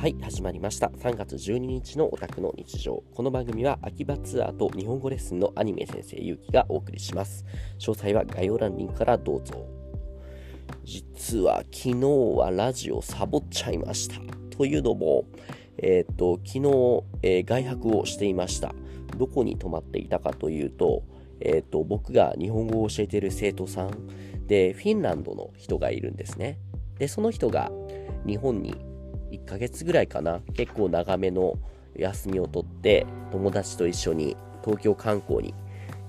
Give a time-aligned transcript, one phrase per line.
[0.00, 0.86] はい始まりました。
[0.86, 3.02] 3月12日のオタクの日常。
[3.14, 7.44] この番組は秋葉ツアーと日本語レッスンのアニメ先生ゆうきがお送りします。
[7.78, 9.66] 詳細は概要欄リンクからどうぞ。
[10.86, 11.96] 実は昨日
[12.34, 14.14] はラジオサボっちゃいました。
[14.56, 15.26] というのも
[15.76, 16.60] えっ、と昨日、
[17.20, 18.74] えー、外泊をしていました。
[19.18, 21.02] どこに泊まっていたかというと
[21.40, 23.90] えっ、と僕が日本語を教えている生徒さん。
[24.46, 26.58] でフィンランドの人がいるんですね。
[26.98, 27.70] でその人が
[28.26, 28.74] 日本に
[29.30, 30.40] 1ヶ月ぐらいかな。
[30.54, 31.58] 結構長めの
[31.96, 35.54] 休みを取って友達と一緒に東京観光に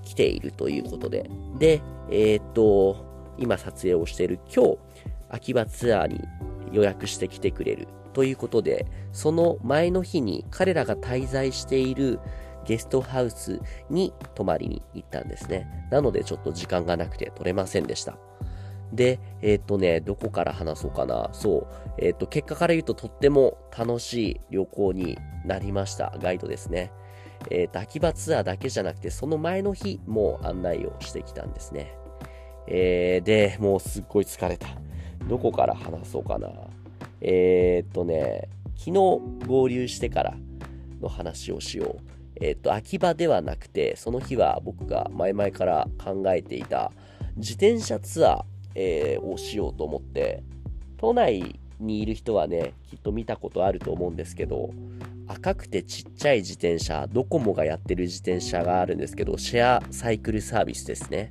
[0.02, 1.30] 来ているということで。
[1.58, 3.04] でえー、っと
[3.38, 4.78] 今撮影をしている今日
[5.30, 6.20] 秋葉ツアーに
[6.72, 12.20] 予約してきてくれるということでその前の日に彼らが滞在している
[12.64, 15.88] ゲストハウスに泊まりに行ったんですね。
[15.90, 18.18] なのでちょっと時間がなくて撮れませんでした。
[18.92, 21.30] で、えっ、ー、とね、どこから話そうかな。
[21.32, 21.94] そう。
[21.98, 26.14] えっ、ー、と、結果から言うととっても楽しい旅行になりました。
[26.20, 26.92] ガイドですね。
[27.50, 31.96] えっ、ー、と、秋葉ツアーだけじゃなくて、その前の日も案内をしてきたんですね。
[32.68, 34.68] えー、で、もうすっごい疲れた。
[35.28, 36.48] どこから話そうかな。
[37.20, 38.92] えっとね、昨日
[39.46, 40.34] 合流してから
[41.00, 42.12] の話をしよう。
[42.40, 46.92] えっと、秋葉ではなくて、その日は僕が前々から考えていた
[47.36, 50.42] 自転車ツアー、えー、をしようと思って、
[50.98, 54.70] 都内にいる人はね、きっと見たことあると思うんですけど、
[55.26, 61.30] 赤くてちっちゃい自転車、ドコモがやってる自転車があるんですけど、シェアサイクルサービスですね。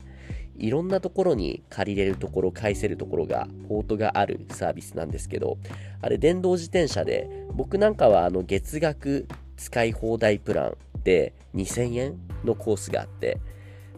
[0.58, 5.58] いろんなところに借りれるところ、返せるところが、ポートがあるサービスなんですけど、
[6.02, 13.40] あれ電動自転車で、僕なんかはあの月額使い放題プランで2000円のコースがあって、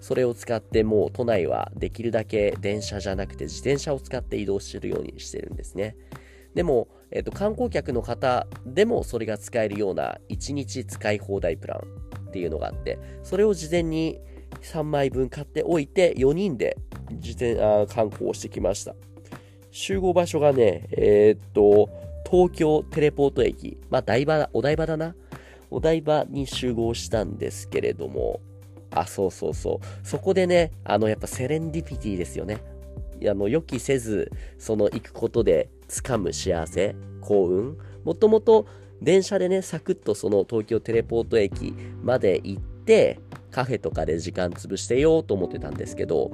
[0.04, 5.96] それを使ってもう都内はできるだけ電車じゃなくて自転車を使って移動してるようにしてるんですね。
[6.54, 14.20] でも、えっと、観光客の方でもそれが使えるような1日使い放題プランっていうのがあって、それを事前に
[14.62, 16.76] 3枚分買っておいて4人で
[17.10, 18.96] 自転あ観光してきました。
[19.72, 21.90] 集合場所がね、えー、っと、
[22.30, 25.16] 東京テレポート駅、まあ、台場、お台場だな。
[25.72, 28.42] お台場に集合したんですけれども、
[28.94, 30.08] あ、そうそうそう。
[30.08, 32.60] そこでね、あの、やっぱセレンディピティですよね。
[33.30, 37.78] あの、予期せず、その行くことで掴む幸せ、幸運。
[38.04, 38.68] もともと
[39.02, 43.20] 電車でね、サクッとその東京テレポート駅まで行って、
[43.52, 46.32] カフェとかで時間潰してようと思ってたんですけど、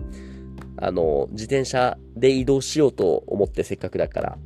[0.78, 4.38] あの、自転車で移動しようと思ってせっかくだから、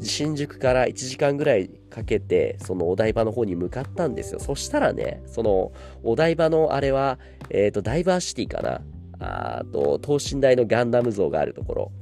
[0.00, 4.40] 新宿から1時間ぐらいかけて、そのお台場の方に向かったんですよ。
[4.40, 5.72] そしたらね、その
[6.02, 7.18] お台場のあれは、
[7.50, 8.80] えっ、ー、と、ダイバーシティかな。
[9.20, 11.92] あと、等身大のガンダム像があるところ、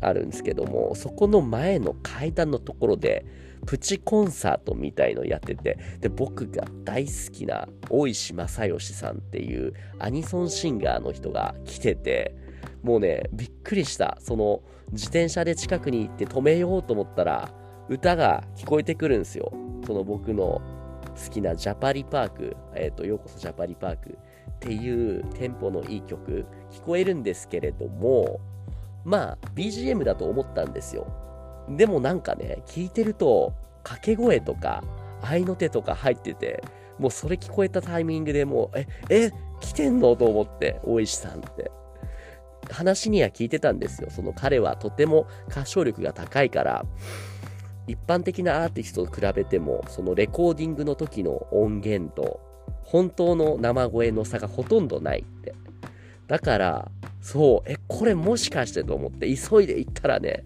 [0.00, 3.24] あるんですけども、そこの前の階段のところで、
[3.66, 12.34] プチコンサートみたいのやってて、で、僕が大好きな大石正義さんっていうアニソンシンガーの人が来てて、
[12.84, 14.18] もうね、びっくりした。
[14.20, 14.60] その、
[14.92, 17.50] 自転車で近くに行って止めようと思ったら、
[17.88, 19.52] 歌が聞こえてくるんですよ。
[19.86, 20.60] その僕の
[21.14, 28.38] 好きなジャパリパーク、えっ、ー、と、ようこそジャパリパークっていうテンポのいい曲、聞こえるんですけれども、
[29.02, 31.06] まあ、BGM だと思ったんですよ。
[31.70, 34.84] でもなんかね、聞いてると、掛け声とか、
[35.22, 36.62] 合いの手とか入ってて、
[36.98, 39.30] もうそれ聞こえたタイミングでもう、え、え、
[39.60, 40.16] 来てんの？
[40.16, 41.70] と思って、大石さんって。
[42.70, 44.10] 話には聞いてたんですよ。
[44.10, 46.84] その彼はとても歌唱力が高いから、
[47.86, 52.40] 一般的なアーティストと比べても、そのレコーディングの時の音源と、
[52.82, 55.54] 本当の生声の差がほとんどないって。
[56.26, 60.44] だから、そう、え、これもしかしてと思って急いで行ったらね、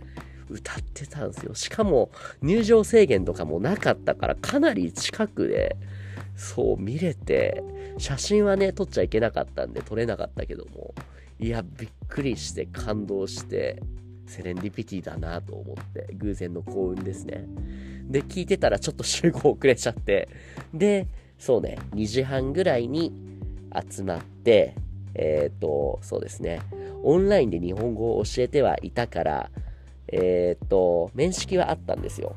[0.50, 1.55] 歌ってたんですよ。
[1.55, 2.11] しかも
[2.43, 5.77] 入場制限とかもなかったからかなり近くで、
[6.37, 7.62] そう見れて、
[7.99, 10.95] 写真はね、撮っちゃいけなかったんで撮れなかったけども、
[11.41, 13.81] いや、びっくりして感動して、
[14.26, 17.44] セレンディピティだなと思って、偶然の幸運ですね。
[18.08, 20.29] で、聞いてたらちょっと集合遅れちゃって、
[20.75, 21.06] で、
[21.38, 23.12] そうね、2時半ぐらいに
[23.90, 24.75] 集まって、
[25.14, 26.61] えっ、ー、と、そうですね、
[27.02, 29.50] オンラインで日本語を教えてはいたから、
[30.08, 32.35] えっ、ー、と、面識はあったんですよ。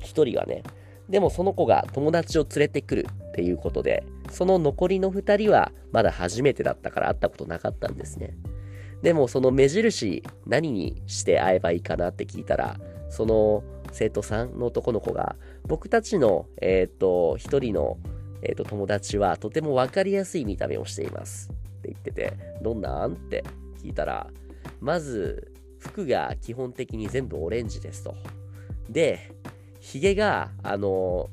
[0.00, 0.62] 一人はね。
[1.08, 3.06] でもその子が友達を連れてくる
[3.36, 8.34] っていうことで、その残りの2人はまだ初めてだったから会ったことなかったんですね。
[9.02, 12.80] でもその目印何にして会えばいいかなって聞いたら、
[13.10, 13.62] その
[13.92, 15.36] 生徒さんの男の子が
[15.66, 17.98] 僕たちの、え、ー、と、一人の、
[18.40, 23.12] えーと、友達はとても分かりやすい見た目をしていますって言ってて、どんなん？
[23.12, 23.44] って
[23.82, 24.28] 聞いたら、
[24.80, 28.14] まず服が基本的に全部オレンジですと。
[28.88, 29.30] で、
[29.80, 31.28] ヒゲが、あの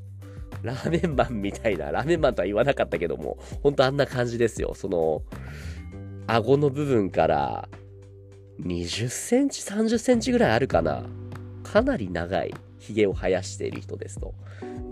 [0.63, 4.73] ラーメンマンみたいな、ラーメンマンとは言わなかったけども、ほんとあんな感じですよ。
[4.73, 5.21] その、
[6.25, 7.69] 顎の部分から
[8.61, 11.05] 20センチ、30センチぐらいあるかな。
[11.63, 14.33] かなり長い髭を生やしている人ですと。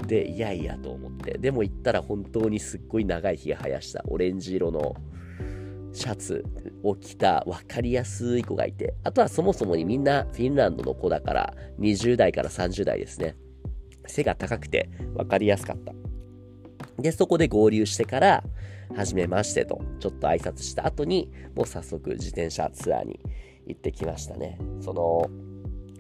[0.08, 1.38] で、いやいやと思って。
[1.38, 4.96] でも行ったら本当にすっごい長い髭生やしたオレンジ色の
[5.94, 6.46] シャツ
[6.84, 13.36] を着た分かりやすい子がいて、あとはそもそもにみんなフィンランドの子だから20代から30代ですね。
[14.08, 15.94] 背が高くて分かりやすかった。
[17.02, 18.44] で、そこで合流してから、
[18.96, 23.20] はじめましてと、ちょっと挨拶した後に、もう早速自転車ツアーに
[23.68, 24.58] 行ってきましたね。
[24.82, 25.30] その、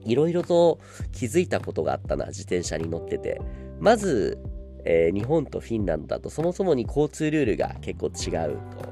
[0.03, 0.80] いろいろと
[1.12, 3.42] 気づいたことがあったな、自転車に乗ってて。
[3.80, 4.38] まず、
[4.83, 8.92] えー、日本とフィンランドだとそもそもに交通ルールが結構違うと。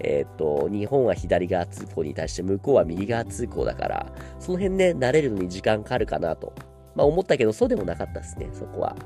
[0.00, 6.52] えっ、ー、と、日本は左側通行に対して向こうは右側通行だから、その辺ね、慣れるのに時間かかるかなと。
[6.98, 8.96] まあ思ったけど、そうでもなかったですね、そこは。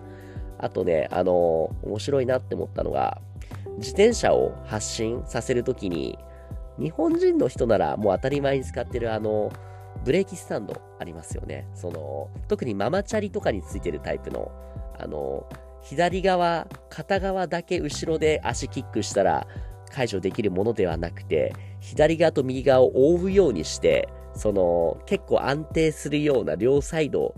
[0.58, 3.20] あとね、あのー、面白いなって思ったのが、
[3.76, 6.18] 自転車を発進させるときに、
[6.78, 9.52] 日本人の人ならもう当たり前に使ってるあの、
[10.06, 11.68] ブレーキスタンドありますよね。
[11.74, 14.50] その、特にママチャリとかについてるタイプの、
[14.98, 15.46] あの、
[15.82, 19.46] 左側、片側だけ後ろで足キックしたら
[19.90, 27.34] 解除できるものではなくて、左側と右側を覆うようにして、その、結構安定するような両サイド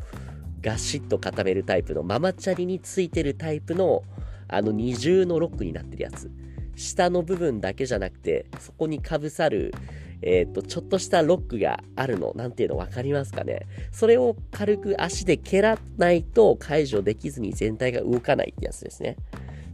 [0.64, 4.02] ガシッと固めるタイプのママチャリについてるタイプの
[4.48, 6.30] あの二重のロックになってるやつ。
[6.74, 9.74] 下の部分だけじゃなくて、そこにかぶさる、
[10.22, 12.32] えっ、ー、と、ちょっとしたロックがあるの。
[12.34, 19.16] なんていうの分かりますかねそれを軽く足で蹴らないと解除できずに全体が動かないってやつですね。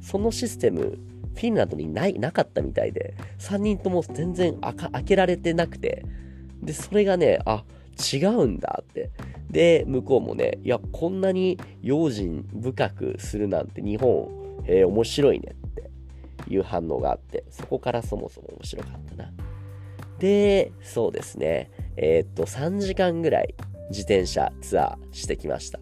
[0.00, 6.04] そのシステム、フィンランドにない、なかったみたいで、3人とも全然開けられてなくて、
[6.62, 7.64] で、それがね、あ、
[7.98, 9.10] 違うんだって。
[9.50, 14.28] で、向こうもね、いや、こんなに用心深くするなんて日本、
[14.66, 15.90] えー、面白いねって
[16.48, 19.32] いう反応があって、そこからそもそも面白かったな。
[20.18, 21.70] で、そうですね。
[21.96, 23.54] えー、っと、3時間ぐらい
[23.90, 25.80] 自転車ツアーしてきました。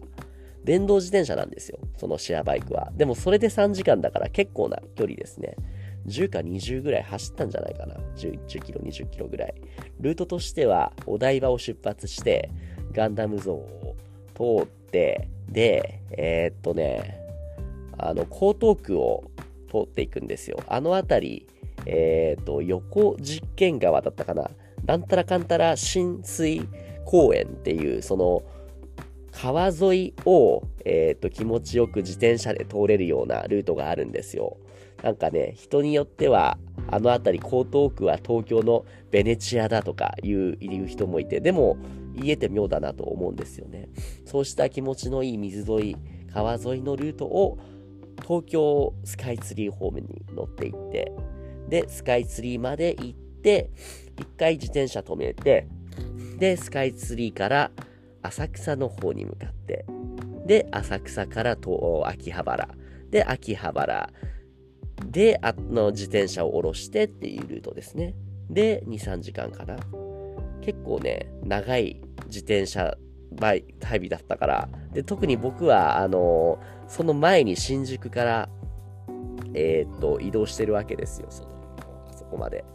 [0.63, 1.79] 電動自転車なんですよ。
[1.97, 2.91] そのシェアバイクは。
[2.95, 5.55] でもそれで3時間だから結構な距離ですね。
[6.07, 7.95] 10か20ぐらい走ったんじゃないかな。
[8.15, 9.53] 10, 10キロ、20キロぐらい。
[9.99, 12.49] ルートとしては、お台場を出発して、
[12.91, 17.19] ガンダムゾーンを通って、で、えー、っとね、
[17.97, 19.23] あの、江東区を
[19.69, 20.59] 通っていくんですよ。
[20.67, 21.47] あの辺り、
[21.85, 24.49] えー、っと、横実験川だったかな。
[24.85, 26.61] なんたらかんたら浸水
[27.05, 28.43] 公園っていう、その、
[29.31, 34.57] 川沿いを、えー、っと、気持ちよく自転車で通れるようなルートがあるんですよ。
[35.03, 36.57] なんかね、人によっては、
[36.91, 41.77] あの辺り、江東区は東京のベネチアだとかいう言う人もいて、でも、
[42.15, 43.89] 言えて妙だなと思うんですよね。
[44.25, 45.95] そうした気持ちのいい水沿い、
[46.33, 47.57] 川沿いのルートを
[48.23, 51.11] 東京スカイツリー方面に乗っていって、
[51.69, 53.69] で、スカイツリーまで行って、
[54.19, 55.67] 一回自転車止めて、
[56.37, 57.71] で、スカイツリーから
[58.21, 59.85] 浅草の方に向かって、
[60.45, 62.69] で、浅草からと秋葉原、
[63.09, 64.09] で、秋葉原、
[65.05, 68.15] で、あの自転車を下ろしてっていうルートですね。
[68.49, 69.77] で、2、3時間かな。
[70.61, 72.97] 結構ね、長い自転車
[73.31, 78.49] バイ旅だったから、で、特に僕は、あの、その前に新宿から、
[79.53, 81.49] えー、っと、移動してるわけですよ、その、
[82.09, 82.65] あそこまで。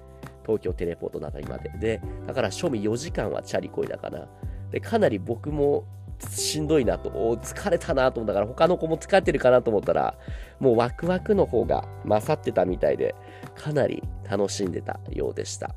[0.45, 1.71] 東京テレポートのあたりまで。
[1.71, 4.29] で、だから賞味4時間はチャリこいだかな。
[4.71, 5.85] で、かなり僕も
[6.31, 10.17] しんどいなと、お疲れたなと思ったから、他の子も疲れてるかなと思ったら、
[10.61, 13.15] もうワクワクの方が勝ってたみたいで、
[13.55, 15.75] かなり楽しんでたようでした。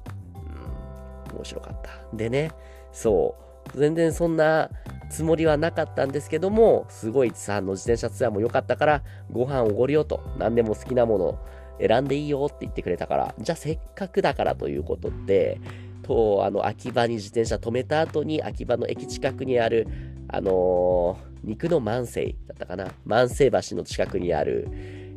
[1.30, 2.16] うん、面白かった。
[2.16, 2.52] でね、
[2.92, 3.36] そ
[3.76, 4.70] う、全然そんな
[5.10, 11.40] つもりはなかったんですけども、すごいさ、の自転車ツアーも良かったから、ご飯おごるよと、何でも好きなもの
[11.80, 15.60] 選んでいいよって言ってくれたから、じゃあせっかくだからということで、
[16.04, 19.88] と、あの、秋葉に自転車止めた後に、秋葉の駅近くにある
[20.30, 22.92] あのー、肉の万世だったかな？
[23.06, 24.68] 万世橋の近くにある、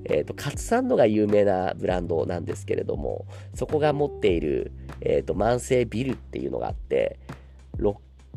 [0.05, 7.19] え、ー、と、カツサンドが有名なブランドなんですけれども、そこが持っている、えっ、ー、と、万世ビルっていうのがあって、
[7.79, 7.97] 6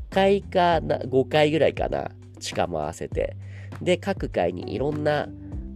[0.10, 3.36] 階かな、5階ぐらいかな、地下も合わせて。
[3.82, 5.28] で、各階にいろんな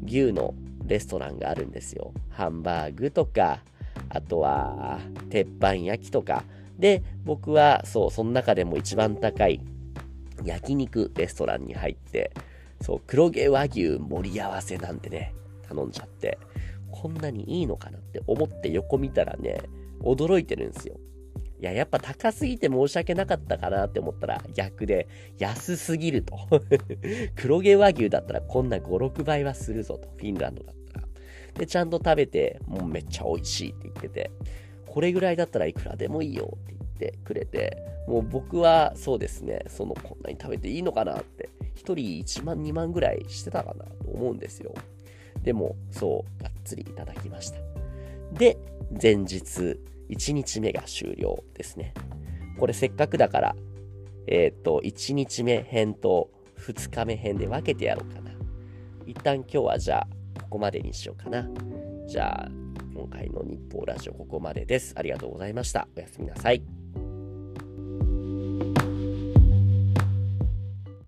[0.06, 0.54] 牛の
[0.86, 2.14] レストランがあるんですよ。
[2.30, 3.62] ハンバーグとか、
[4.10, 5.00] あとは、
[5.30, 6.44] 鉄板焼きとか。
[6.78, 9.62] で、僕は、そう、その中でも一番高い
[10.44, 12.32] 焼肉レストランに入って、
[12.82, 15.34] そう、黒毛和牛盛り合わせなんてね、
[15.68, 16.38] 頼んじゃって、
[16.92, 19.62] こんなにいいのかなって思って横見たらね、
[20.02, 20.98] 驚いてるんですよ。
[21.60, 25.08] いや、やっぱ高すぎて申し訳なかったかなって思ったら逆で
[25.40, 26.38] 安すぎると。
[27.36, 30.10] 黒毛和牛だったらこんな5、6倍はするぞと。
[30.18, 31.08] フィンランドだったら。
[31.56, 34.32] で、ちゃんと食べて、もうめっちゃ美味しいって言ってて、
[34.86, 37.78] これぐらいだったらいくらでもいいよってってくれて、
[38.08, 44.74] もう僕はそうですね、そのこんなに食べていいのかなって、1人1万2万ぐらいしてたかなと思うんですよ。
[45.44, 47.60] でも、そう、がっつりいただきました。
[48.34, 48.58] で、
[49.02, 51.94] 前日、1日目が終了ですね。
[52.60, 53.56] これせっかくだから、
[54.26, 58.32] えっ、と、1日目編と2日目編で分けてやろうかな。
[59.06, 60.08] 一旦今日はじゃあ、
[60.42, 61.48] ここまでにしようかな。
[62.08, 62.50] じゃあ、
[62.94, 64.94] 今回の日報ラジオここまでです。
[64.98, 65.88] ありがとうございました。
[65.96, 66.77] おやすみなさい。